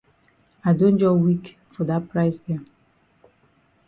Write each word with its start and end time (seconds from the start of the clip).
I 0.65 0.73
don 0.73 0.97
jus 0.97 1.19
weak 1.25 1.45
for 1.73 1.83
dat 1.89 2.03
price 2.11 2.39
dem. 2.47 2.61